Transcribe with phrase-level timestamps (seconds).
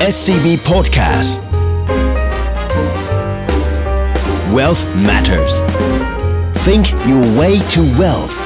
[0.00, 1.42] SCB Podcast
[4.54, 5.60] Wealth Matters
[6.64, 8.36] Think your way to wealth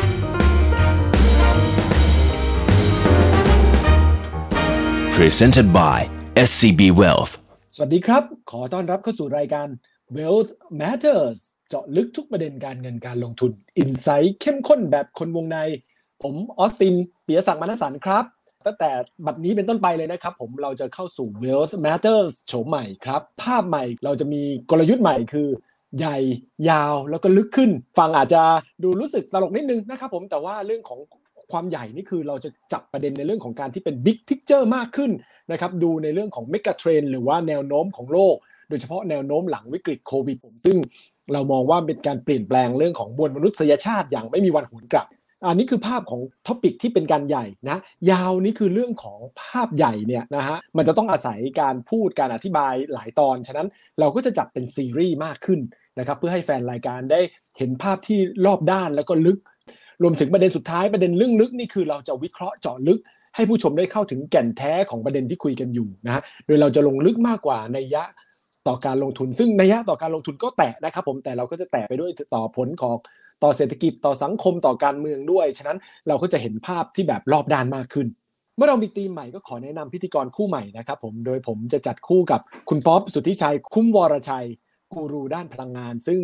[5.13, 6.09] Presented by
[6.49, 7.33] SCB Wealth
[7.77, 9.69] สวัสดีครับ ขอต้อนรับเข้าสู่รายการ
[10.17, 10.51] Wealth
[10.81, 11.39] Matters
[11.69, 15.59] เจาะลึกทุกประเด็นการเงินการลงทุนอินไซต์เข้มข้นแบบคนวงใน
[16.23, 16.95] ผมออสติน
[17.25, 18.27] เปียศักดิ์มณสันครับ
[18.67, 18.91] ตั้งแต่
[19.27, 25.49] บัดนี้เป็นต้นไปเลยนะครับ ผมเราจะเข้าสู่ Wealth Matters โฉมใหม่ครับ ภาพใหม่เราจะมีกลยุทธ์ใหม่คือ
[25.99, 26.19] ใหญ่
[26.71, 28.43] ยาวแล้วก็ลึกขึ้น ฟังอาจจะ
[28.83, 31.01] ดูรู้สึกตลกนิดนึงนะครับผมแต่ว่าเรื่องของ
[31.53, 35.11] ความใหญ่นี่คือเราจะจับประเด็นในเรื่องของการที่เป็น Big Picture มากขึ้น
[35.53, 38.37] นะครับดูในเรื่องของ Mega Trend หรือว่าแนวโน้มของโลก
[38.69, 40.77] โดยเฉพาะแนวโน้มหลังวิกฤตโควิดผมซึ่ง
[41.33, 45.07] เรามองว่าเป็นการเปลี่ยนแปลงเรื่องของมวลมนุษยชาติอย่างไม่มีวันหวนกลับ
[45.47, 47.79] อันนี้คือภาพของท็อปิกที่เป็นการใหญ่นะ
[48.11, 53.69] ยาวนี่คือเรื่องของภาพใหญ่เนี่ยนะฮะมันจะต้องอาศัยการพูดการอธิบายหลายตอน ฉะนั้น
[54.01, 55.61] เราก็จะจับเป็นซีรีส์มากขึ้น
[55.99, 57.21] นะครับเพื่อให้แฟนรายการได้
[57.59, 59.39] เห็นภาพที่รอบด้านแล้วก็ลึก
[60.03, 63.01] รวมถึงประเด็นสุดท้ายประเด็นเรื่องลึกนี่คือเราจะวิเคราะห์เจาะลึก
[63.35, 68.05] ให้ผู้ชมได้เข้าถึงแก่นแท้ของประเด็นที่คุยกันอยู่นะฮะโดยเราจะลงลึกมากกว่าในยะ
[68.69, 72.97] ต่อการลงทุน ซึ่งในยะต่อการลงทุนก็แตะนะครับผมแต่เราก็จะแตะไปด้วยต่อผลของ
[73.43, 78.07] ต่อเศรษฐกิจต่อสังคมต่อการเมืองด้วย ฉะนั้นเราก็จะเห็นภาพที่แบบรอบด้านมากขึ้น
[78.57, 84.47] เมื่อเรามีธีมใหม่ก็ขอแนะนำพิธีกรคู่ใหม่นะครับผมโดยผมจะจัดคู่กับคุณป๊อปสุทธิชัย คุ้มวรชัย
[84.93, 86.21] กูรูด้านพลังงาน ซึ่ง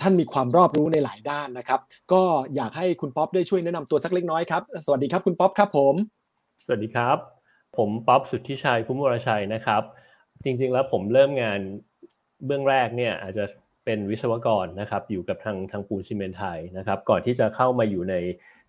[0.00, 1.80] ท่านมีความรอบรู้ในหลายด้านนะครับ
[2.12, 2.22] ก็
[2.54, 5.94] อยากให้คุณป๊อปได้ช่วยแนะนำตัวสักเล็กน้อยครับสวัสดีครับคุณป๊อปครับผม
[6.64, 7.18] สวัสดีครับ
[7.76, 9.82] ผมป๊อปสุทธิชัยคุ้มวรชัยนะครับ
[10.44, 11.60] จริงๆแล้วผมเริ่มงาน
[12.46, 13.44] เบื้องแรกเนี่ยอาจจะ
[13.88, 18.14] เป็นวิศวกรนะครับอยู่กับทางทางปูนซิเมนต์ไทยนะครับก่อนที่จะเข้ามาอยู่ใน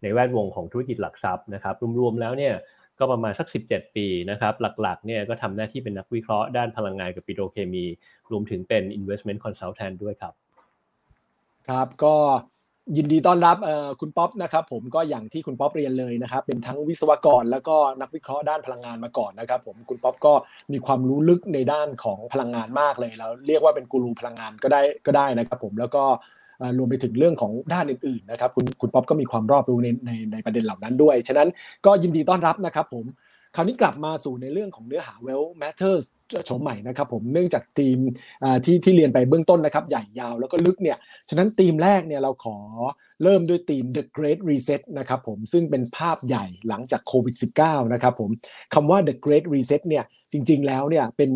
[0.02, 2.54] ในแวดวงของธุรกิจหลักทรัพย์นะครับรวมๆแล้วเนี่ย
[3.00, 7.86] ก็ประมาณสัก 17 ปีนะครับหลักๆเนี่ยก็ทำหน้าที่เป็นนักวิเคราะห์ด้านพลังงานกับปิโตรเคมี
[8.32, 10.34] รวมถึงเป็น investment consultant ด้วยครับ
[11.68, 12.16] ครับก็
[12.98, 13.58] ยินดีต้อนรับ
[14.00, 20.34] คุณป๊อปนะครับผมก็อย่างที่คุณป๊อปเรียนเลยนะครับเป็นทั้งวิศวกรแล้วก็นักวิเคราะห์ด้านพลังงานมาก่อนนะครับผมคุณป๊อปก็
[20.72, 26.04] มีความรู้ลึกในด้านของพลังงานมากเลยแล้วเรียกว่าเป็นกูรูพลังงานก็ได้ก็ได้นะครับผมแล้วก็
[26.78, 31.50] รวมไปถึงเรื่องของด้านอื่นๆนะครับคุณคุณป๊อปก็มีความรอบรู้ในในในประเด็นเหล่านั้นด้วย ฉะนั้น
[31.86, 33.06] ก็ยินดีต้อนรับนะครับผม
[33.56, 36.06] คราวนี้กลับมาสู่ในเรื่องของเนื้อหา well matters
[36.46, 37.98] โฉมใหม่นะครับผมเนื่องจากทีม
[38.66, 40.98] ที่ที่เรียนไปเบื้องต้นนะครับ ใหญ่ยาวแล้วก็ลึกเนี่ย
[41.30, 42.58] ฉะนั้นทีมแรกเนี่ยเราขอ
[43.24, 48.30] เริ่มด้วยทีม the great reset นะครับผมซึ่งเป็นภาพใหญ่หลังจากโควิด -19 นะครับผม
[48.74, 51.30] คำว่า the great reset เนี่ยจริงๆแล้วเนี่ยเป็น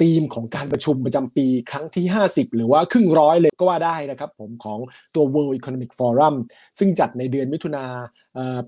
[0.00, 4.78] ธีมของการประชุมประจำปีครั้งที่ 50 หรือว่าครึ่งร้อยเลยก็ว่าได้นะครับผมของ
[5.14, 6.34] ตัว World Economic Forum
[6.78, 7.84] ซึ่งจัดในเดือนมิถุนา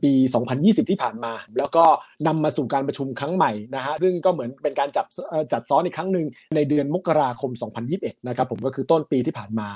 [0.03, 0.12] ปี
[0.50, 1.84] 2020 ที่ผ่านมา แล้วก็
[2.26, 5.06] นำมาสู่การประชุมครั้งใหม่นะฮะซึ่งก็เหมือนเป็นการจับ
[5.53, 6.26] จัดซ้อนอีกครั้งหนึ่ง
[6.56, 7.50] ในเดือนมกราคม
[7.91, 9.69] 2021 นะครับผมก็คือต้นปีที่ผ่านมา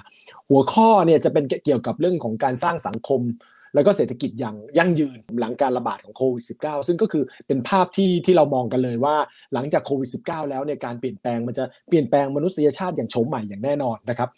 [0.50, 3.22] หัวข้อเนี่ยจะเป็นเกี่ยวกับเรื่องของการสร้างสังคม
[3.74, 9.16] แล้วก็เศรษฐกิจอย่างยั่งยืนหลังการระบาดของโควิด -19 ซึ่งก็คือเป็นภาพที่ที่เรามองกันเลยว่า
[9.54, 14.28] หลังจากโควิด -19 แล้วเนี่ยการเปลี่ยนแปลงมันจะเปลี่ยนแปลงมนุษยชาติอย่างโฉมใหม่อย่างแน่นอนนะครับ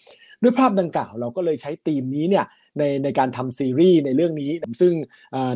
[0.42, 2.44] ด้วยภาพดังกล่าวเราก็เลยใช้ธีมนี้เนี่ย
[2.78, 4.50] ในในการทำซีรีส์ในเรื่องนี้
[4.80, 4.92] ซึ่ง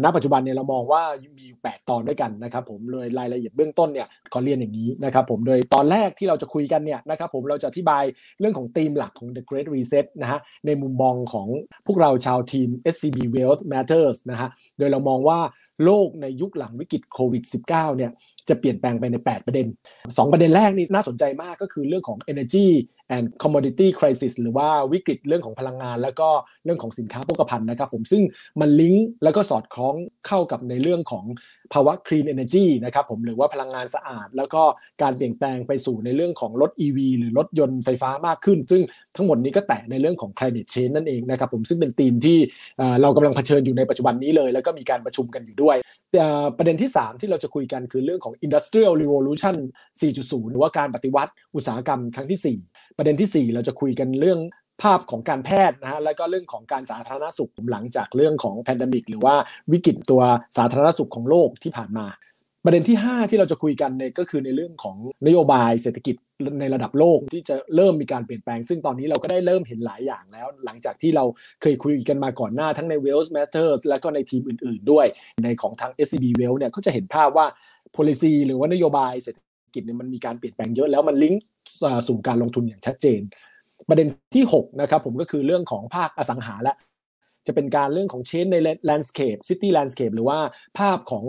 [0.04, 1.02] ณปัจจุบันเนี่ยเรามองว่า
[1.38, 8.04] มี 8 ตอนด้วยกันนะครับผมเลยรายละเอียดเบื้องต้นเนี่ยขอเรียนอย่างนี้นะครับผมโดยตอนแรกที่เราจะคุยกันเนี่ยนะครับผมเราจะอธิบาย
[8.40, 11.48] เรื่องของธีมหลักของ The Great Reset นะฮะในมุมมองของ
[11.86, 14.48] พวกเราชาวทีม SCB Wealth Matters นะฮะ
[14.78, 15.38] โดยเรามองว่า
[15.84, 18.12] โลกในยุคหลังวิกฤตโควิด -19 เนี่ย
[18.48, 19.66] จะเปลี่ยนแปลงไปใน 8 ประเด็น
[19.98, 22.68] 2 ประเด็นแรกนี่น่าสนใจมากก็คือเรื่องของ energy
[23.16, 26.28] and commodity crisis หรือว่าวิกฤตเรื่องของพลังงาน แล้วก็
[26.64, 28.22] เรื่องของสินค้าโภคภัณฑ์นะครับผมซึ่ง
[28.60, 29.94] มันลิงก์แล้วก็สอดคล้อง
[30.26, 31.24] เข้ากับในเรื่องของ
[31.72, 34.62] ภาวะ clean energy นะครับผมหรือว่าพลังงานสะอาด แล้วก็
[35.02, 38.82] การเปลี่ยนแปลงไปสู่ในเรื่องของรถ EV หรือรถยนต์ไฟฟ้ามากขึ้น ซึ่ง
[39.16, 42.38] ทั้งหมดนี้ก็แตะในเรื่องของ climate change นั่นเองนะครับผมซึ่งเป็นธีมที่
[43.02, 45.76] เรากำลังเผชิญอยู่ในปัจจุบันนี้เลย แล้วก็มีการประชุมกันอยู่ด้วย
[46.58, 49.56] ประเด็นที่ 3 ที่เราจะคุยกันคือเรื่องของ industrial revolution
[50.00, 54.40] 4.0 หรือว่าการปฏิวัติอุตสาหกรรมครั้งที่ 4 ประเด็นที่ 4 เราจะคุยกันเรื่อง
[54.82, 59.34] ภาพของการแพทย์นะฮะแล้วก็เรื่องของการสาธารณสุขหลังจากเรื่องของแพนดมิกหรือว่า
[59.72, 60.22] วิกฤตตัว
[60.56, 62.06] สาธารณสุขของโลกที่ผ่านมา
[62.64, 64.96] ประเด็นที่ 5 ที่เราจะคุยกันเนี่ยก็คือในเรื่องของ
[65.26, 66.16] นโยบายเศรษฐกิจ
[66.60, 71.24] ในระดับโลกที่จะเริ่มมีการเปลี่ยนแปลง ซึ่งตอนนี้เราก็ได้เริ่มเห็นหลายอย่างแล้ว หลังจากที่เรา
[71.62, 75.06] เคยคุยกันมาก่อนหน้าทั้งใน Wealth Matters และก็ในทีมอื่น ๆ ด้วย
[75.44, 77.46] ในของทาง SCB Wealth เนี่ยก็จะเห็นภาพว่า
[77.96, 79.38] policy หรือว่านโยบายเศรษฐ
[79.74, 81.42] กิจเนี่ยมันมีการเปลี่ยนแปลงเยอะแล้วมันลิงก์
[82.08, 83.20] สู่การลงทุนอย่างชัดเจน
[83.88, 86.74] ประเด็นที่6นะครับผมก็คือเรื่องของภาคอสังหาและ
[87.48, 88.56] จะเป็นการเรื่องของ change ใน
[88.88, 90.38] landscape city landscape หรือว่า
[90.78, 91.24] ภาพของ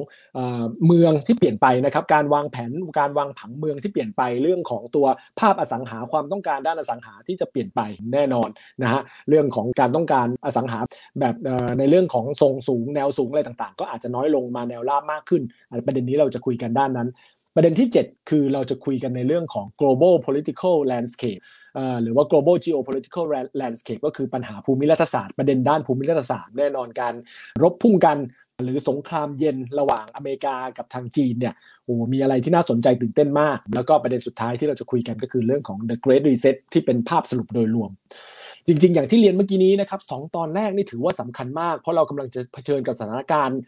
[0.86, 5.07] เมืองที่เปลี่ยนไปนะครับ การวางแผนการวางผังเมืองที่เปลี่ยนไปเรื่องของตัว
[5.39, 7.81] ภาพอสังหาความต้องการด้านอสังหาที่จะเปลี่ยนไป
[8.13, 8.50] แน่นอน
[8.81, 10.80] นะฮะเรื่องของการต้องการอสังหา
[11.19, 11.36] แบบ
[11.80, 15.42] ในเรื่องของทรงสูงแนวสูงอะไรต่างๆ ก็อาจจะน้อยลงมาแนวราบมากขึ้น
[15.86, 17.10] ประเด็นนี้เราจะคุยกันด้านนั้น
[17.56, 21.42] ประเด็นที่ 7 คือเราจะคุยกันในเรื่องของ global political landscape
[22.03, 23.25] หรือว่า global geopolitical
[23.62, 27.13] landscape ก็คือปัญหาภูมิรัฐศาสตร์ประเด็นด้านภูมิรัฐศาสตร์แน่นอนการ
[27.63, 28.18] รบพุ่งกัน
[28.63, 31.53] หรือสงครามเย็นระหว่างอเมริกากับทางจีนเนี่ย
[31.85, 37.91] โอ้มีอะไรที่น่าสนใจตื่นเต้นมาก แล้วก็ประเด็นสุดท้ายที่เราจะคุยกันก็คือเรื่องของ the great reset ที่เป็นภาพสรุปโดยรวม
[38.69, 43.60] จริง ๆ อย่างที่เรียนเมื่อกี้นี้นะครับสตอนแรกนี่ถือว่าสำคัญมาก เพราะเรากำลังจะเผชิญกับสถานการณ์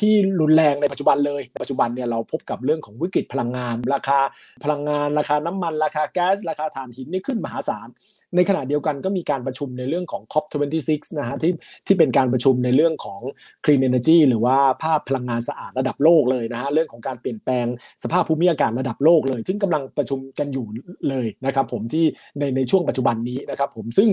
[0.00, 4.20] ที่รุนแรงในปัจจุบันเลยปัจจุบันเนี่ยเราพบกับเรื่องของวิกฤตพลังงาน ราคา
[4.64, 7.88] พลังงาน ราคาน้ำมัน ราคาแก๊ส ราคาถ่านหินนี่ขึ้นมหาศาล
[8.36, 11.52] ในขณะเดียวกันก็มีการประชุมในเรื่องของ COP26 นะฮะที่
[11.86, 13.20] ที่เป็นการประชุมในเรื่องของ
[13.64, 17.66] clean energy หรือว่าภาพพลังงานสะอาดระดับโลกเลยนะฮะเรื่องของการเปลี่ยนแปลง
[18.02, 20.66] สภาพภูมิอากาศระดับโลกเลย ซึ่งกำลังประชุมกันอยู่
[21.08, 22.04] เลยนะครับผมที่
[22.38, 24.08] ในในช่วงปัจจุบันนี้นะครับผมซึ่ง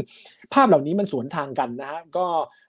[0.53, 2.25] ภาพเหล่านี้มันสวนทางกันนะฮะก็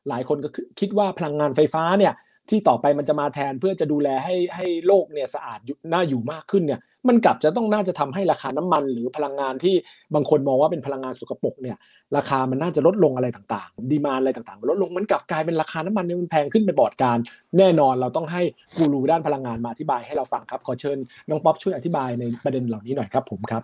[0.08, 0.48] หลายคนก็
[0.80, 2.12] คิดว่าพลังงานไฟฟ้าเนี่ย
[2.50, 5.58] ที่ต่อไปมันจะมาแทนเพื่อจะดูแลให้ให้โลกเนี่ยสะอาด
[5.92, 9.74] น่าอยู่มากขึ้นเนี่ยมันกลับจะต้องน่าจะทำให้ราคาน้ำมัน หรือพลังงานที่
[10.14, 11.76] บางคนมองว่าเป็นพลังงานสกปรกเนี่ย
[12.16, 17.18] ราคามันน่าจะลดลงอะไรต่างๆ demand อะไรต่างๆ ลดลงมันกลับกลายเป็นราคาน้ำมันเนี่ยมันแพงขึ้นไปบอดการ
[17.58, 18.42] แน่นอนเราต้องให้
[18.76, 20.98] กูรูด้านพลังงานมาอธิบายให้เราฟังครับขอเชิญ
[21.28, 23.62] น้องป๊อปช่วยอธิบายในประเด็นเหล่านี้หน่อยครับผมครับ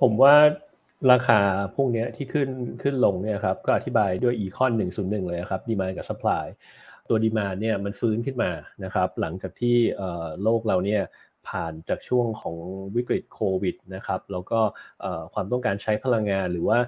[0.00, 0.34] ผมว่า
[1.12, 1.40] ราคา
[1.74, 2.48] พวกนี้ที่ขึ้น
[2.82, 6.46] ขึ้นลงเนี่ยครับก็อธิบายด้วย Econ หนึ่งศูนย์หนึ่งเลยครับ demand กับ supply
[7.08, 8.50] ตัว demand เนี่ยมันฟื้นขึ้นมา
[8.84, 9.76] นะครับหลังจากที่
[10.42, 11.02] โลกเราเนี่ย
[11.48, 12.56] ผ่านจากช่วงของ
[12.96, 14.60] วิกฤตโควิดนะครับแล้วก็
[15.34, 16.78] ความต้องการใช้พลังงานหรือว่า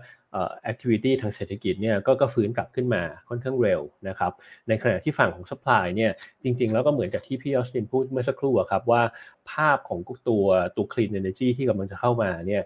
[0.63, 4.33] แอคทิวิตี้ทางเศรษฐกิจเนี่ยก็ก็ฟื้นกลับขึ้นมาค่อนข้างเร็วนะครับ
[4.69, 6.13] ในขณะที่ฝั่งของ supply เนี่ย
[6.43, 9.03] จริงๆ แล้วก็เหมือนกับที่พี่ออสตินพูดเมื่อสักครู่ครับว่า
[9.51, 9.99] ภาพของ
[10.29, 10.45] ตัว
[10.77, 12.63] ตัว clean energy ที่กำลังจะเข้ามาเนี่ย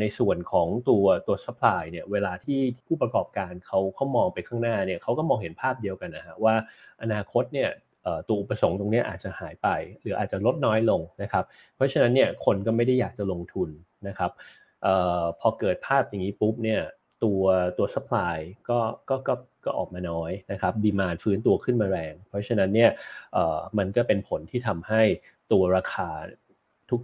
[0.00, 6.54] ในส่วนของตัวตัว supply เนี่ยเวลาที่ผู้ประกอบการเขาเขามองไปข้างหน้าเนี่ยเขาก็มองเห็นภาพเดียวกันนะฮะว่า
[7.02, 7.70] อนาคตเนี่ย
[8.28, 9.68] ตัวอุปสงค์ตรงนี้อาจจะหายไป
[10.00, 11.44] หรืออาจจะลดน้อยลงนะครับ
[11.76, 13.68] เพราะฉะนั้นเนี่ยคนก็ไม่ได้อยากจะลงทุน
[14.08, 14.30] นะครับ
[14.86, 14.88] อ
[15.20, 16.82] อพอเกิดภาพอย่างนี้ปุ๊บเนี่ย
[17.24, 17.42] ตัว
[17.78, 18.36] ตัว supply
[18.68, 22.90] ก็ก็ก็ก็ออกมาน้อยนะครับดีมานฟื้นตัวขึ้นมาแรง เพราะฉะนั้นเนี่ย
[23.78, 25.02] มันก็เป็นผลที่ทำให้
[25.52, 26.08] ตัวราคา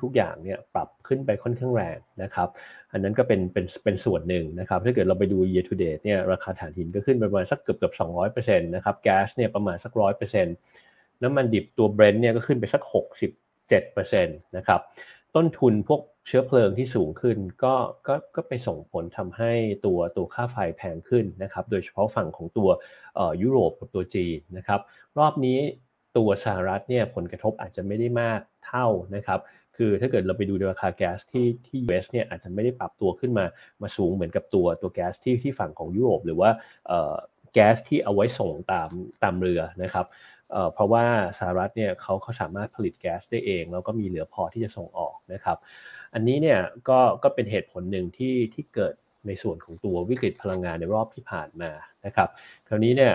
[0.02, 2.48] ทุกๆอย่างเนี่ยปรับขึ้นไปค่อนข้างแรงนะครับ
[2.92, 10.56] อันนั้นก็เป็นเป็นเป็นส่วนหนึ่งนะครับ ถ้าเกิดเราไปดู year to date เนี่ยราคาถ่านหินก็ขึ้นประมาณสักเกือบเกือบสองร้อยเปอร์เซ็นต์นะครับแก๊สเนี่ยประมาณสักร้อยเปอร์เซ็นต์
[11.22, 13.30] น้ำมันดิบตัวเบรนท์เนี่ยก็ขึ้นไปสักหกสิบ
[13.68, 14.80] เจ็ดเปอร์เซ็นต์นะครับ
[15.34, 17.74] ต้นทุนพวกเชื้อเพลิงที่สูงขึ้นก็
[18.06, 19.52] ก็ก็ไปส่งผลทำให้
[19.86, 22.68] ตัวตัวค่าไฟแพงขึ้นนะครับ โดยเฉพาะฝั่งของตัว
[23.42, 24.80] ยุโรปกับตัวจีนนะครับ
[25.18, 25.58] รอบนี้
[26.16, 29.40] ตัวสหรัฐเนี่ยผลกระทบอาจจะไม่ได้มากเท่านะครับ
[29.76, 33.44] คือถ้าเกิดเราไปดูราคาแก๊สที่ที่ US เนี่ยอาจจะไม่ได้ปรับตัวขึ้นมา
[33.82, 36.50] มาสูงเหมือนกับตัวตัวแก๊สที่ที่ฝั่งของยุโรปหรือว่า
[37.52, 38.90] แก๊สที่เอาไว้ส่งตาม
[39.22, 40.06] ตามเรือนะครับ
[40.74, 41.04] เพราะว่า
[41.38, 45.58] สหรัฐเนี่ยเขาเขาสามารถผลิตแก๊สได้เอง แล้วก็มีเหลือพอที่จะส่งออกนะครับ
[46.14, 46.58] อันนี้เนี่ย
[46.88, 48.94] ก็ก็เป็นเหตุผลหนึ่งที่ที่เกิด
[49.26, 51.70] ในส่วนของตัววิกฤตพลังงานในรอบที่ผ่านมา
[52.06, 52.28] นะครับ
[52.68, 53.12] คราวนี้เนี่ย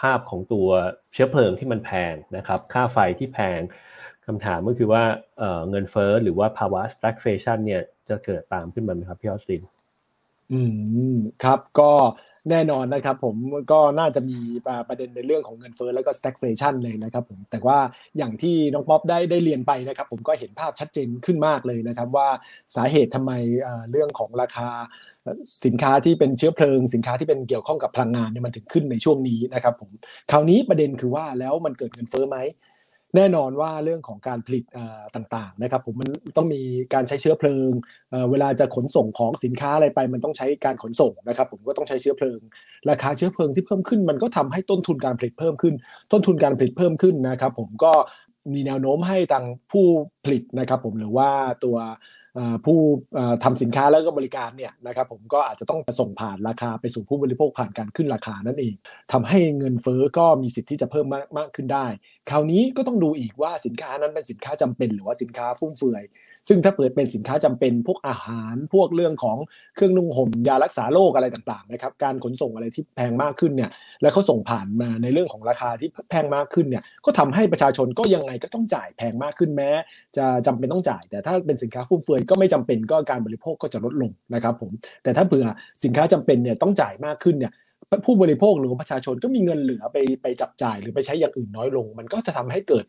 [0.00, 0.68] ภาพของตัว
[1.12, 3.60] เชื้อเพลิงที่มันแพงนะครับ ค่าไฟที่แพง
[4.26, 5.04] คำถามก็คือว่า
[5.70, 9.62] เงินเฟ้อหรือว่าภาวะ stagflation เนี่ยจะเกิดตามขึ้นมาไหมครับพี่ออสติน
[10.52, 10.60] อื
[11.10, 11.90] มครับก็
[12.50, 13.36] แน่นอนนะครับผม
[13.72, 14.38] ก็น่าจะมี
[14.88, 17.78] ประเด็นในเรื่องของเงินเฟ้อแล้วก็ stagflation เลยนะครับผมแต่ว่า
[18.18, 22.28] อย่างที่น้องป๊อปได้ได้เรียนไปนะครับผมก็เห็นภาพชัดเจนขึ้นมากเลยนะครับว่า
[22.76, 23.32] สาเหตุทำไม
[23.90, 24.68] เรื่องของราคา
[25.64, 29.90] สินค้าที่เป็นเชื้อเพลิง สินค้าที่เป็นเกี่ยวข้องกับพลังงานเนี่ยมันถึงขึ้นในช่วงนี้นะครับผม
[30.30, 32.38] คราวนี้ประเด็นคือว่าแล้วมันเกิดเงินเฟ้อไหม
[33.14, 34.64] แน่นอนว่าเรื่องของการผลิต
[35.16, 36.60] ต่างๆนะครับผมมันต้องมี
[36.94, 37.68] การใช้เชื้อเพลิง
[38.30, 42.40] เวลาจะขนส่งของสินค้าอะไรไป มันต้องใช้การขนส่งนะครับผมก็ต้องใช้เชื้อเพลิง
[42.90, 45.74] ราคาเชื้อเพลิงที่เพิ่มขึ้น มันก็ทำให้ต้นทุนการผลิตเพิ่มขึ้น
[46.12, 47.92] ต้นทุนการผลิตเพิ่มขึ้นนะครับผมก็
[48.54, 49.86] มีแนวโน้มให้ทางผู้
[50.24, 51.30] ผลิตนะครับผมหรือว่า
[51.64, 51.76] ตัว
[52.64, 52.78] ผู้
[53.44, 58.74] ทำสินค้าแล้วก็บริการเนี่ยนะครับผมก็อาจจะต้องส่งผ่านราคาไปสู่ผู้บริโภคผ่านการขึ้นราคานั่นเอง
[59.12, 61.86] ทำให้เงินเฟ้อก็มีสิทธิ์ที่จะเพิ่มมากมากขึ้นได้
[62.30, 66.04] คราวนี้ก็ต้องดูอีกว่าสินค้านั้นเป็นสินค้าจำเป็น หรือว่าสินค้าฟุ่มเฟือย
[66.48, 69.38] ซึ่งถ้าเปิดเป็นสินค้าจำเป็นพวกอาหารพวกเรื่องของ
[69.74, 73.70] เครื่องนุ่งห่มยารักษาโรคอะไรต่างๆนะครับการขนส่งอะไรที่แพงมากขึ้นเนี่ย
[74.02, 79.70] แล้วเขาส่งผ่านมาในเรื่องของราคาที่แพงมากขึ้นเนี่ยก็ทำให้ประชาชนก็ยังไงก็ต้องจ่ายแพงมากขึ้นแม้
[80.16, 85.46] จะจำเป็นต้องจ่าย แต่ถ้าเป็นสินค้าฟุ่มเฟือยก็ไม่จำเป็นก็การบริโภคก็จะลดลงนะครับผมแต่ถ้าเผื่อ
[85.84, 87.52] สินค้าจำเป็นเนี่ยต้องจ่ายมากขึ้นเนี่ย
[88.06, 92.84] ผู้บริโภคหรือประชาชนก็มีเงินเหลือไปไปจับจ่ายหรือไปใช้อย่างอื่นน้อยลง มันก็จะทำให้เกิด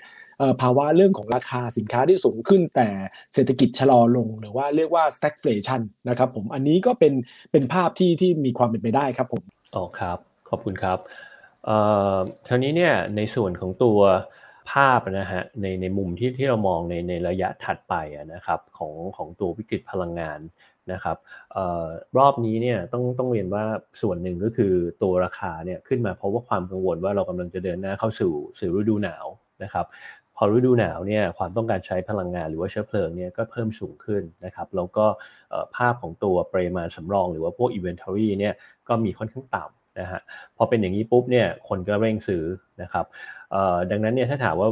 [0.61, 2.89] ภาวะเรื่องของราคาสินค้าที่สูงขึ้น แต่
[3.33, 7.13] เศรษฐกิจชะลอลง หรือว่าเรียกว่า stagflation นะครับผมอันนี้ก็เป็น
[7.51, 9.43] เป็นภาพที่ที่มีความเป็นไปได้ครับผม
[9.75, 10.17] อ๋อครับ
[10.49, 10.97] ขอบคุณครับ
[11.65, 11.77] เอ่
[12.13, 12.17] อ
[12.47, 13.99] ทีนี้เนี่ยในส่วนของตัว
[14.71, 17.95] ภาพนะฮะในในมุมที่ที่เรามองในในระยะถัดไป
[18.33, 20.39] นะครับของของตัววิกฤตพลังงาน
[20.93, 21.17] นะครับ
[21.55, 21.85] ออ
[22.17, 23.63] รอบนี้เนี่ยต้องต้องเรียนว่า
[24.01, 29.25] ส่วนหนึ่งก็คือตัวราคาเนี่ยขึ้นมาเพราะว่าความกังวลว่าเรากำลังจะเดินหน้าเข้าสู่สู่ฤดูหนาว
[29.63, 29.85] นะครับ
[30.35, 35.05] พอฤดูหนาวเนี่ยความต้องการใช้พลังงานหรือว่าเชื้อเพลิงเนี่ยก็เพิ่มสูงขึ้นนะครับแล้วก็
[35.75, 38.53] ภาพของตัวปริมาณสำรองหรือว่าพวก inventory เนี่ย
[38.87, 40.21] ก็มีค่อนข้างต่ำนะฮะ
[40.57, 42.43] พอเป็นอย่างนี้ปุ๊บเนี่ยคนก็เร่งซื้อ
[42.81, 43.05] นะครับ
[43.91, 44.69] ดังนั้นเนี่ยถ้าถามว่า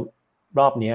[0.58, 0.94] รอบนี้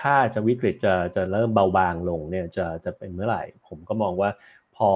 [0.00, 4.30] ถ้าจะวิกฤตจะจะเริ่มเบาบางลงเนี่ยจะจะเป็นเมื่อไหร่ ผมก็มองว่า
[4.76, 4.90] พอ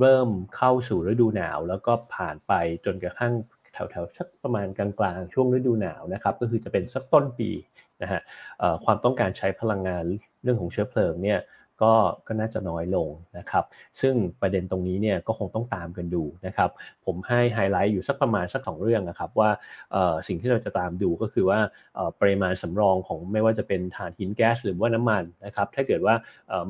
[0.00, 2.52] เริ่มเข้าสู่ฤดูหนาว แล้วก็ผ่านไป
[2.84, 3.32] จนกระทั่ง
[3.72, 7.50] แถวๆสักประมาณกลางๆช่วงฤดูหนาวนะครับ ก็คือจะเป็นสักต้นปี
[8.02, 8.20] นะฮะ
[8.84, 10.04] ความต้องการใช้พลังงาน
[10.42, 11.38] เรื่องของเชื้อเพลิงเนี่ย
[11.82, 11.94] ก็
[12.26, 13.08] ก็น่าจะน้อยลง
[13.38, 13.64] นะครับ
[14.00, 16.70] ซึ่งประเด็นตรงนี้เนี่ยก็คงต้องตามกันดูนะครับ
[17.06, 19.50] ผมให้ไฮไลท์อยู่สักประมาณสักสองเรื่องนะครับว่า
[20.28, 21.60] สิ่งที่เราจะตามดูก็คือว่า
[22.20, 26.14] ปริมาณสำรองของไม่ว่าจะเป็นถ่านหินแก๊สหรือว่าน้ำมันนะครับ ถ้าเกิดว่า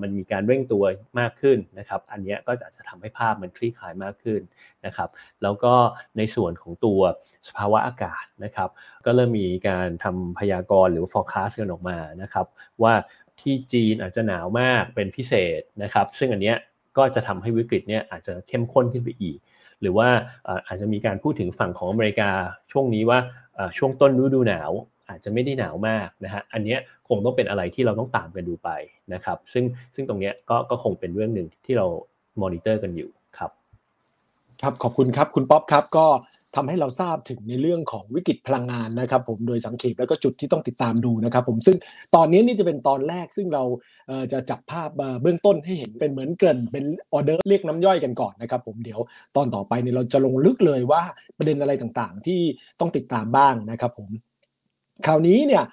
[0.00, 0.84] มันมีการเร่งตัว
[1.18, 4.40] มากขึ้นนะครับ อันนี้ก็จะจะทำให้ภาพมันคลี่คลายมากขึ้น
[4.86, 5.08] นะครับ
[5.42, 5.74] แล้วก็
[6.16, 7.00] ในส่วนของตัว
[7.48, 8.70] สภาวะอากาศนะครับ
[9.04, 12.46] ก็เริ่มมีการทำพยากรณ์หรือ forecast กันออกมานะครับ
[12.82, 12.94] ว่า
[13.40, 16.56] ที่จีนอาจจะหนาวมากเป็นพิเศษนะครับ ซึ่งอันเนี้ย
[16.96, 19.38] ก็จะทำให้วิกฤตเนี่ยอาจจะเข้มข้นขึ้นไปอีก
[19.80, 20.08] หรือว่า
[20.66, 22.30] อาจจะมีการพูดถึงฝั่งของอเมริกา
[22.72, 23.18] ช่วงนี้ว่า
[23.78, 24.70] ช่วงต้นฤดูหนาว
[25.08, 26.76] อาจจะไม่ได้หนาวมากนะฮะอันนี้
[27.08, 28.70] คงต้องเป็นอะไรที่เราต้องตามกันดูไป
[29.14, 31.86] นะครับ ซึ่งซึ่งตรงนี้ก็ก็คงเป็นเรื่องหนึ่งที่เรา
[32.42, 33.10] มอนิเตอร์กันอยู่
[34.62, 36.06] ครับขอบคุณครับคุณป๊อปครับก็
[36.56, 41.76] ทำให้เราทราบถึงในเรื่องของวิกฤตพลังงานนะครับผมโดยสังเกตแล้วก็จุดที่ต้องติดตามดูนะครับผมซึ่ง
[42.14, 43.64] ตอนนี้นี่จะเป็นตอนแรกซึ่งเรา
[44.32, 44.90] จะจับภาพ
[45.22, 49.00] เบื้องต้นให้เห็นเป็นเหมือนเกินเป็นออเดอร์เรียกน้ำย่อยกันก่อนนะครับผมเดี๋ยว
[49.36, 51.02] ตอนต่อไปเนี่ยเราจะลงลึกเลยว่า
[51.38, 52.40] ประเด็นอะไรต่างๆ ที่
[52.80, 54.10] ต้องติดตามบ้างนะครับผม
[55.06, 55.64] คราวนี้เนี่ย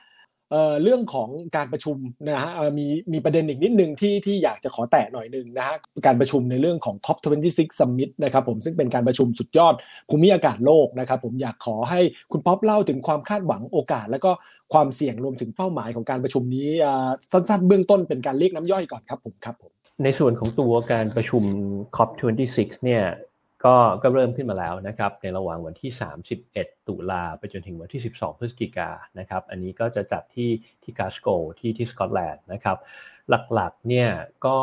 [0.84, 5.76] เรื่องของการประชุมนะฮะมีมีประเด็นอีกนิดนึงที่ที่อยากจะขอแตะหน่อยหนึ่งนะฮะ
[6.06, 9.74] การประชุมในเรื่องของ COP26 Summit นะครับผมซึ่งเป็นการประชุมสุดยอด
[10.10, 12.00] ภูมิอากาศโลกนะครับผมอยากขอให้
[12.32, 14.32] คุณป๊อปเล่าถึงความคาดหวังโอกาส และก็
[14.74, 16.68] ความเสี่ยงรวมถึงเป้าหมายของการประชุมนี้
[17.32, 19.72] สั้นๆเบื้องต้นเป็นการเรียกน้ำย่อยก่อนครับผมครับผม
[20.04, 21.44] ในส่วนของตัวการประชุม
[21.98, 23.04] COP26 เนี่ย
[23.66, 25.92] ก็ก็เริ่มขึ้นมาแล้วนะครับในระหว่างวันที่
[26.40, 28.90] 31 ตุลาไปจนถึงวันที่ 12 พฤศจิกา
[29.20, 30.52] นะครับอันนี้ก็จะจัดที่
[30.84, 31.28] ที่กาสโก
[31.60, 32.78] ที่ที่สกอตแลนด์นะครับ
[33.54, 34.10] หลักๆเนี่ย
[34.46, 34.58] ก็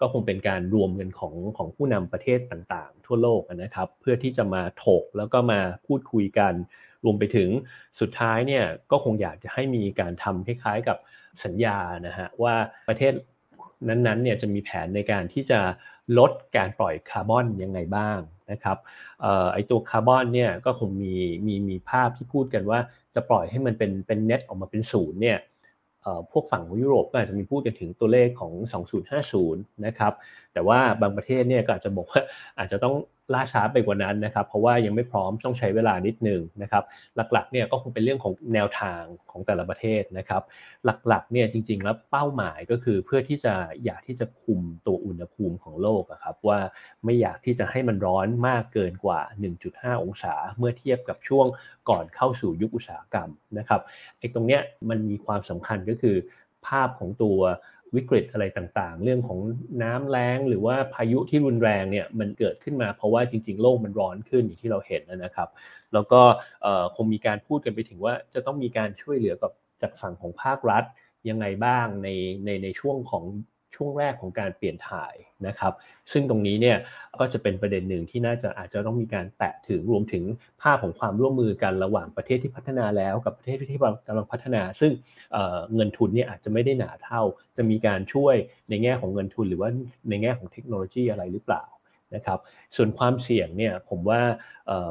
[0.00, 6.52] ก็คงเป็นการรวมเงินของของผู้นำประเทศต่างๆ ทั่วโลกนะครับเพื่อที่จะมาถกแล้วก็มาพูดคุยกัน
[7.04, 7.48] รวมไปถึง
[8.00, 10.96] สุดท้ายเนี่ยก็คงอยากจะให้มีการทำคล้ายๆกับ
[11.44, 12.54] สัญญานะฮะว่า
[12.88, 13.12] ประเทศ
[13.88, 15.60] นั้นๆเนี่ยจะมีแผนในการที่จะ
[16.18, 18.18] ลดการปล่อยคาร์บอนยังไงบ้าง
[18.50, 18.76] นะครับ
[19.52, 21.14] ไอตัวคาร์บอนเนี่ยก็คงมี
[21.46, 22.78] มีมีภาพที่พูดกันว่า
[23.14, 25.38] จะปล่อยให้มันเป็นเป็นเน็ตออกมาเป็นศูนย์เนี่ย
[26.30, 28.52] พวกฝั่งยุโรปก็อาจจะมีพูดกันถึงตัวเลขของ
[29.18, 30.12] 2050 นะครับ
[30.56, 32.22] แต่ว่าบางประเทศเนี่ยก็อาจจะบอกว่า
[32.58, 32.94] อาจจะต้อง
[33.34, 36.84] ล่าช้าไปกว่านั้นนะครับ เพราะว่ายังไม่พร้อมต้องใช้เวลานิดนึงนะครับ
[37.32, 40.42] หลักๆเนี่ยก็คงเป็นเรื่องของแนวทางของแต่ละประเทศนะครับ
[41.08, 46.60] หลักๆเนี่ยจริง ๆ แล้วเป้าหมายก็คือเพื่อที่จะอยากที่จะคุมตัวอุณหภูมิของโลกครับว่า
[47.04, 49.20] ไม่อยากที่จะให้มันร้อนมากเกินกว่า
[49.62, 51.46] 1.5 องศา เมื่อเทียบกับช่วง
[51.90, 53.80] ก่อนเข้าสู่ยุคอุตสาหกรรมนะครับ
[54.18, 56.16] ไอ้ตรงเนี้ยมันมีความสำคัญก็คือ
[56.66, 57.38] ภาพของตัว
[57.94, 59.38] วิกฤตอะไรต่างๆ เรื่องของ
[59.82, 65.48] น้ำแรงหรือว่าพายุที่รุนแรงเนี่ยมันเกิดขึ้นมาเพราะว่าจริง ๆ โลกมันร้อนขึ้นอย่างที่เราเห็นนะครับ
[65.94, 66.20] แล้วก็
[66.96, 69.52] คงมีการพูดกันไปถึงว่าจะต้องมีการช่วยเหลือกับ
[69.82, 70.84] จากฝั่งของภาครัฐ
[71.28, 72.08] ยังไงบ้างใน
[72.44, 73.24] ในในช่วงของ
[73.76, 75.14] ช่วงแรกของการเปลี่ยนถ่าย
[75.46, 75.72] นะครับ
[76.12, 76.76] ซึ่งตรงนี้เนี่ย
[77.20, 80.24] ก็จะเป็นประเด็นหนึ่งที่น่าจะอาจจะต้องมีการแตะถึงรวมถึง
[80.62, 83.78] ภาพของความร่วมมือกันระหว่างประเทศที่พัฒนาแล้วกับประเทศที่
[84.08, 84.92] กำลังพัฒนา ซึ่ง
[85.74, 87.22] เงินทุนเนี่ยอาจจะไม่ได้หนาเท่า
[87.56, 88.34] จะมีการช่วย
[88.70, 89.70] ในแง่ของเงินทุนหรือว่า
[90.10, 91.64] ในแง่ของเทคโนโลยีอะไรหรือเปล่า
[92.14, 92.38] นะครับ
[92.76, 94.20] ส่วนความเสี่ยงเนี่ยผมว่า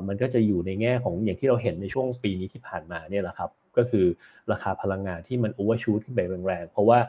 [0.08, 4.06] มันก็จะอยู่ในแง่ของอย่างที่เราเห็นในช่วงปีนี้ที่ผ่านมาเนี่ยแหละครับก็คือ
[4.52, 7.00] ราคาพลังงานที่มันโอเวอร์ชูตขึ้นไปแรงๆ เพราะว่า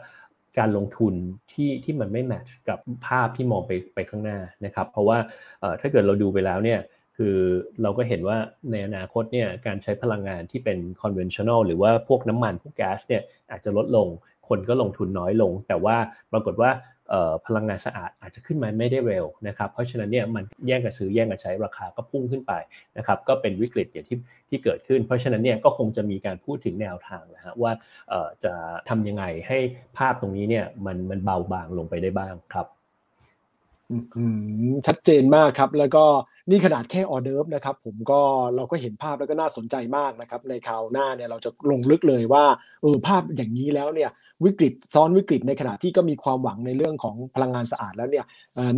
[0.57, 1.13] การลงทุน
[1.51, 5.17] ที่ที่มันไม่แมทช์กับภาพที่มองไปไปข้างหน้านะครับ เพราะว่า
[5.81, 6.79] ถ้าเกิดเราดูไปแล้วเนี่ย
[7.17, 7.37] คือ
[7.81, 8.37] เราก็เห็นว่า
[8.71, 14.07] ในอนาคตเนี่ยการใช้พลังงานที่เป็น conventional หรือว่าพวกน้ำมันพวกแก๊สเนี่ยอาจจะลดลง
[14.47, 15.97] คนก็ลงทุนน้อยลง แต่ว่า
[16.31, 16.69] ปรากฏว่า
[17.45, 22.53] พลังงานสะอาดอาจจะขึ้นมาไม่ได้เร็วนะครับเพราะฉะนั้นเนี่ยมันแย่งกันซื้อแย่งกันใช้ราคาก็พุ่งขึ้นไป
[22.97, 24.17] นะครับก็เป็นวิกฤตอย่างที่
[24.49, 27.71] ที่เกิดขึ้น เพราะฉะนั้นเนี่ยก็คงจะมีการพูดถึงแนวทางนะฮะว่า
[28.43, 28.53] จะ
[28.89, 29.57] ทำยังไงให้
[29.97, 32.67] ภาพตรงนี้เนี่ยมันมันเบาบางลงไปได้บ้างครับ
[34.87, 36.05] ชัดเจนมากครับ แล้วก็
[36.49, 38.21] นี่ขนาดแค่ออเดิร์ฟนะครับ ผมก็
[38.55, 42.45] เราก็เห็นภาพแล้วก็น่าสนใจมากนะครับ ในคราวหน้าเนี่ยเราจะลงลึกเลยว่า
[42.81, 44.09] เออภาพอย่างนี้แล้วเนี่ย
[44.45, 48.25] วิกฤตซ้อนวิกฤตในขณะที่ก็มีความหวังในเรื่องของพลังงานสะอาดแล้วเนี่ย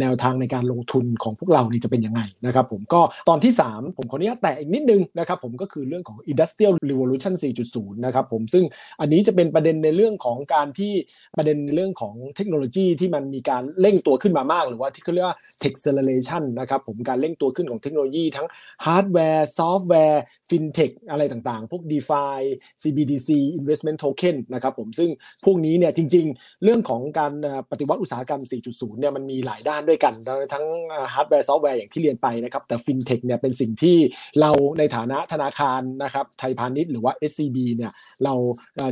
[0.02, 7.34] แนวทางในการลงทุนของพวกเรานี่จะเป็นยังไงนะครับผมก็ตอนที่ 3 ผมขออนุญาตแตะอีกนิดนึงนะครับผมก็คือเรื่องของ Industrial Revolution
[7.70, 8.64] 4.0 นะครับผมซึ่ง
[9.02, 10.94] อันนี้จะเป็นประเด็นในเรื่องของการที่
[11.38, 18.48] ประเด็นในเรื่องของเทคโนโลยีที่มันมีการเร่งตัวขึ้นมามาก หรือว่าที่เขาเรียกว่า Techceleration นะครับผมการเร่งตัวขึ้นของเทคโนโลยีทั้ง
[18.86, 22.40] ฮาร์ดแวร์ซอฟต์แวร์ฟินเทคอะไรต่างๆ พวก DeFi
[22.82, 25.10] CBDC Investment Token นะครับผมซึ่ง
[25.46, 27.34] พวกนี้เนี่ยจริง ๆ เรื่องของการ
[27.72, 28.42] ปฏิวัติอุตสาหกรรม
[28.72, 30.14] 4.0 เนี่ยมันมีหลายด้านด้วยกัน
[30.54, 30.66] ทั้ง
[31.14, 33.98] ฮาร์ดแวร์ซอฟต์แวร์อย่างที่เรียนไปนะครับ แต่ฟินเทคเนี่ยเป็นสิ่งที่
[34.40, 37.92] เราในฐานะธนาคารนะครับไทยพาณิชย์หรือว่า SCB เนี่ย
[38.26, 38.34] เรา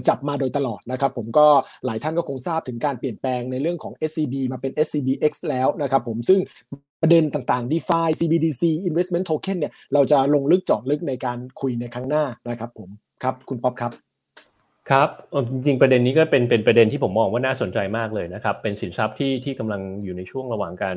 [0.08, 1.48] จับมาโดยตลอดนะครับ ผมก็
[1.86, 6.40] หลายท่านก็คงทราบถึงการเปลี่ยนแปลงในเรื่องของ SCB มาเป็น SCBX แล้วนะครับผมซึ่ง
[7.02, 12.90] ประเด็นต่างๆ DeFi CBDC Investment Token เนี่ยเราจะลงลึกเจาะลึกในการคุยในครั้งหน้านะครับผม
[13.24, 14.07] ครับ คุณป๊อปครับ
[14.90, 15.10] ครับ
[15.52, 20.96] จริงๆประเด็นนี้ก็เป็นเป็นประเด็นที่ผมมองว่าน่าสนใจมากเลยนะครับ เป็นสินทรัพย์ที่ที่กำลังอยู่ในช่วงระหว่างการ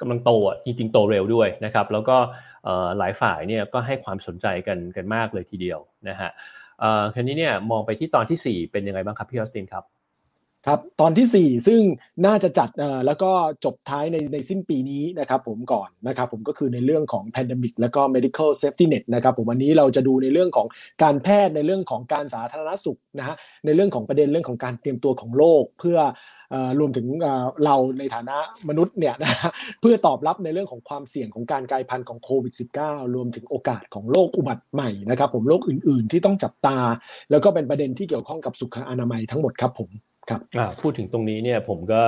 [0.00, 0.30] กำลังโต
[0.64, 2.16] จริงๆโตเร็วด้วยนะครับ แล้วก็
[2.98, 6.30] หลายฝ่ายเนี่ยก็ให้ความสนใจกันกันมากเลยทีเดียวนะฮะ
[7.14, 9.84] คราวนี้เนี่ยมองไปที่ตอนที่ 4 เป็นยังไงบ้างครับพี่ออสตินครับ
[10.66, 11.80] ครับตอนที่ 4 ซึ่ง
[12.26, 12.68] น่าจะจัด
[13.06, 13.30] แล้วก็
[13.64, 20.66] จบท้ายในในสิ้นปีนี้นะครับผมก่อนนะครับผมก็คือในเรื่องของ pandemic แล้วก็ medical safety net นะครับผมวันนี้เราจะดูในเรื่องของ
[21.02, 25.98] การแพทย์ในเรื่องของการสาธารณสุขนะฮะในเรื่องของประเด็นเรื่องของการเตรียมตัวของโลก เพื่อ
[26.80, 27.06] รวมถึง
[27.64, 28.36] เราในฐานะ
[28.68, 29.50] มนุษย์เนี่ยนะ
[29.80, 36.78] เพื่อตอบรับในเรื่องของความเสี่ยงของการกลายพันธุ์ของโควิด -19 รวมถึงโอกาสของโรคอุบัติใหม่นะครับผมโรคอื่น ๆ ที่ต้องจับตา
[37.30, 39.90] แล้วก็เป็นประเด็นที่เกี่ยวข้องกับสุขอนามัยทั้งหมดครับผม
[40.28, 40.40] ครับ
[40.80, 42.00] พูดถึงตรงนี้เนี่ยผมก็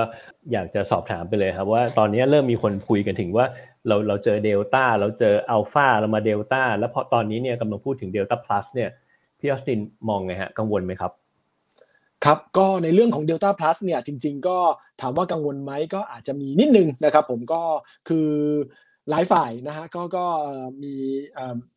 [0.51, 3.45] อยากจะสอบถามไปเลยครับว่าตอนนี้เริ่มมีคนคุยกันถึงว่า
[3.87, 8.89] เราเราเจอเดลต้าเราเจออัลฟาเรามาเดลต้าแล้วพอตอนนี้เนี่ยกำลังพูดถึงเดลต้าพลัสเนี่ย
[9.39, 11.11] พี่ออสตินมองไงฮะกังวลไหมครับ
[12.25, 14.57] ครับก็ในเรื่องของ Delta Plus เนี่ยจริง ๆ ก็
[15.01, 17.61] ถามว่ากังวลไหมก็อาจจะมีนิดนึงนะครับผมก็
[18.07, 18.29] คือ
[19.09, 20.25] หลายฝ่ายนะฮะก็ก็
[20.83, 20.95] มี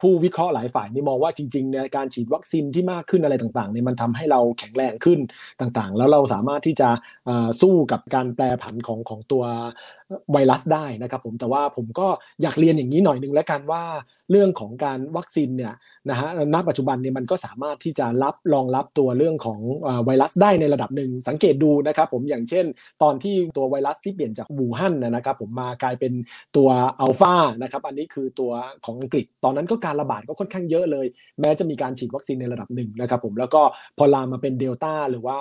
[0.00, 5.18] ผู้วิเคราะห์หลายฝ่ายนี่มองว่าจริงๆเนี่ยการฉีดวัคซีนที่มากขึ้นอะไรต่างๆเนี่ยมันทำให้เราแข็งแรงขึ้น
[5.60, 6.88] ต่างๆ แล้วเราสามารถที่จะ
[7.60, 9.44] สู้กับการแปรผันของของตัว
[10.32, 12.08] ไวรัสได้นะครับผมแต่ว่าผมก็
[12.42, 13.82] อยากเรียนอย่างนี้หน่อยนึงแล้วกันว่า
[14.30, 15.74] เรื่องของการวัคซีนเนี่ย
[16.10, 19.60] นะฮะณปัจจุบันเนี่ยมันก็สามารถที่จะรับรองรับตัวเรื่องของ
[20.04, 22.64] ไวรัสได้ในระดับหนึ่งสังเกตดูนะครับผมอย่างเช่น
[23.02, 26.12] ตอนที่ตัวไวรัสที่เปลี่ยนจากวูฮั่นนะครับผมมากลายเป็น
[26.56, 26.68] ตัว
[27.00, 28.52] อัลฟานะครับอันนี้คือตัว
[28.84, 31.06] ของอังกฤษ ตอนนั้นก็การระบาดก็ค่อนข้างเยอะเลย
[31.40, 33.62] แม้จะมีการฉีดวัคซีนในระดับหนึ่งนะครับผมแล้วก็
[33.98, 35.38] พอลามมาเป็นเดลต้าหรือว่า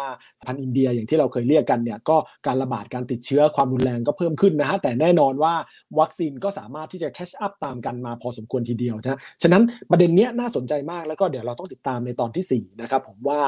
[0.47, 5.53] พันธ์อินเดียอย่างที่เราเคยเรียกกันเนี่ยก็การระบาดการติดเชื้อความรุนแรงก็เพิ่มขึ้นนะฮะแต่แน่นอนว่า
[5.99, 13.41] วัคซีนก็สามารถที่จะ catch up ตามกันมาพอสมควรทีเดียวนะฉะนั้นประเด็นเนี้ยน่าสนใจมากแล้วก็เดี๋ยวเราต้องติดตามในตอนที่4นะครับผมว่า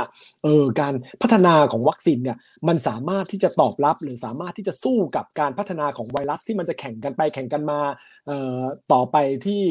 [0.43, 7.80] เออการพัฒนาของวัคซีนเนี่ยมันสามารถที่จะตอบรับหรือสามารถที่จะสู้กับการพัฒนาของไวรัสที่มันจะแข่งกันไปแข่งกันมา
[8.28, 8.62] เอ่อ
[8.93, 9.63] ต่อไปที่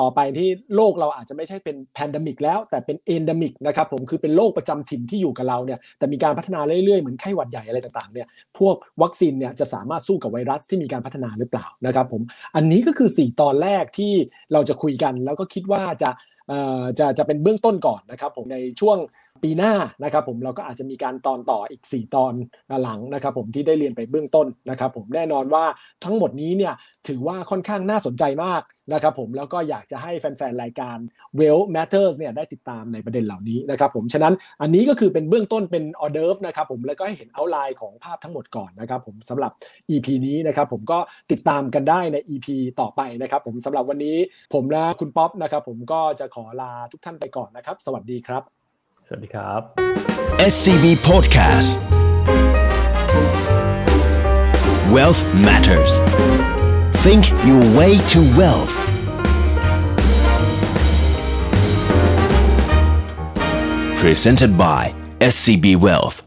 [0.00, 8.26] ต่อไปที่โลกเราอาจจะไม่ใช่เป็น pandemic แล้ว แต่เป็น endemic นะครับผมคือเป็นโรคประจำถิ่นที่อยู่กับเราเนี่ยแต่มีการพัฒนาเรื่อยๆเหมือนไข้หวัดใหญ่อะไรต่างๆเนี่ย
[8.58, 12.22] พวกวัคซีนเนี่ยจะสามารถสู้กับไวรัสที่มีการพัฒนาหรือเปล่านะครับผม
[12.56, 14.12] อันนี้ก็คือ 4 ตอนแรกที่
[14.52, 16.10] เราจะคุยกัน แล้วก็คิดว่าจะ
[16.98, 18.96] จะจะเป็นเบื้องต้นก่อนนะครับผมในช่วง
[19.42, 19.72] ปีหน้า
[20.04, 22.32] นะครับผมเราก็อาจจะมีการตอนต่ออีก 4 ตอน
[22.82, 25.64] หลังนะครับผมที่ได้เรียนไปเบื้องต้นนะครับผมแน่นอนว่า
[26.04, 26.74] ทั้งหมดนี้เนี่ย
[27.08, 30.98] ถือว่าค่อนข้างน่าสนใจมากนะครับผมแล้วก็อยากจะให้แฟนๆ รายการ
[31.38, 39.52] Well Matters เนี่ยได้ติดตามในประเด็นเหล่านี้นะครับผมฉะนั้นอันนี้ก็คือเป็นเบื้องต้นเป็นออเดิร์ฟนะครับผมแล้วก็ให้เห็นเอาไลน์ของภาพทั้งหมดก่อนนะครับผมสำหรับ
[39.90, 40.98] EP นี้นะครับผมก็
[41.32, 42.46] ติดตามกันได้ใน EP
[42.80, 44.16] ต่อไปนะครับผมสำหรับวันนี้
[44.54, 48.59] ผมและคุณป๊อปนะครับผมก็จะขอลาทุกท่านไปก่อนนะครับ สวัสดีครับ
[49.09, 49.61] สวัสดีครับ
[50.53, 51.69] SCB Podcast
[54.95, 55.93] Wealth Matters
[57.05, 58.73] Think your way to wealth
[64.01, 64.81] Presented by
[65.33, 66.17] SCB Wealth